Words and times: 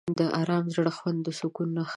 د 0.19 0.21
آرام 0.41 0.65
زړه 0.75 0.91
خوند 0.97 1.19
د 1.23 1.27
سکون 1.39 1.69
نښه 1.77 1.87
ده. 1.87 1.89